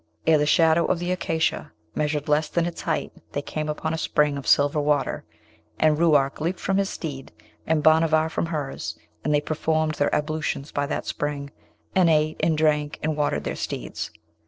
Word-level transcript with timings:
Ere 0.25 0.39
the 0.39 0.47
shadow 0.47 0.85
of 0.87 0.97
the 0.97 1.11
acacia 1.11 1.71
measured 1.93 2.27
less 2.27 2.49
than 2.49 2.65
its 2.65 2.81
height 2.81 3.11
they 3.33 3.41
came 3.43 3.69
upon 3.69 3.93
a 3.93 3.99
spring 3.99 4.35
of 4.35 4.47
silver 4.47 4.81
water, 4.81 5.25
and 5.79 5.99
Ruark 5.99 6.41
leaped 6.41 6.59
from 6.59 6.77
his 6.77 6.89
steed, 6.89 7.31
and 7.67 7.83
Bhanavar 7.83 8.27
from 8.27 8.47
hers, 8.47 8.97
and 9.23 9.31
they 9.31 9.39
performed 9.41 9.93
their 9.93 10.09
ablutions 10.11 10.71
by 10.71 10.87
that 10.87 11.05
spring, 11.05 11.51
and 11.93 12.09
ate 12.09 12.37
and 12.39 12.57
drank, 12.57 12.97
and 13.03 13.15
watered 13.15 13.43
their 13.43 13.55
steeds. 13.55 14.09